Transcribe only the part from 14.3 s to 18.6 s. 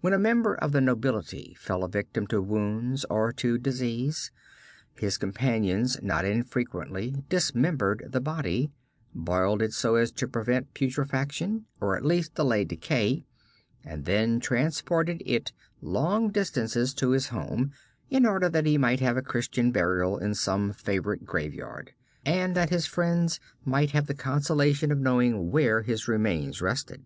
transported it long distances to his home, in order